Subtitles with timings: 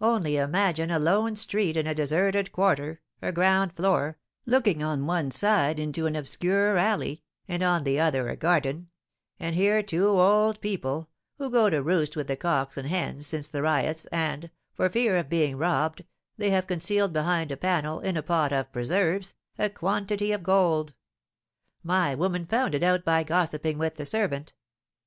[0.00, 5.30] Only imagine a lone street in a deserted quarter, a ground floor, looking on one
[5.30, 8.88] side into an obscure alley, and on the other a garden,
[9.38, 13.50] and here two old people, who go to roost with the cocks and hens since
[13.50, 16.04] the riots, and, for fear of being robbed,
[16.38, 20.94] they have concealed behind a panel, in a pot of preserves, a quantity of gold;
[21.82, 24.54] my woman found it out by gossiping with the servant.